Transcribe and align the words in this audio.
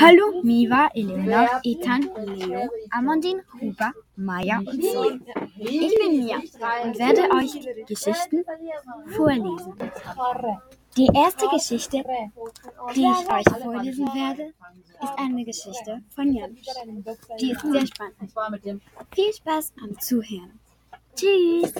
Hallo, 0.00 0.42
Miva, 0.42 0.88
Elena, 0.94 1.60
Ethan, 1.64 2.02
Leo, 2.26 2.68
Amandine, 2.90 3.42
Huber, 3.60 3.92
Maya 4.16 4.58
und 4.58 4.82
Zoe. 4.82 5.20
Ich 5.58 5.94
bin 5.98 6.24
Mia 6.24 6.38
und 6.84 6.98
werde 6.98 7.22
euch 7.34 7.52
Geschichten 7.86 8.44
vorlesen. 9.16 9.74
Die 10.96 11.08
erste 11.14 11.48
Geschichte, 11.48 12.04
die 12.94 13.00
ich 13.02 13.30
euch 13.30 13.62
vorlesen 13.62 14.06
werde, 14.06 14.54
ist 15.02 15.18
eine 15.18 15.44
Geschichte 15.44 16.02
von 16.14 16.32
Janusz. 16.32 16.66
Die 17.40 17.50
ist 17.50 17.62
sehr 17.62 17.86
spannend. 17.86 18.32
Viel 19.14 19.32
Spaß 19.32 19.72
am 19.82 19.98
Zuhören. 19.98 20.60
Tschüss! 21.16 21.72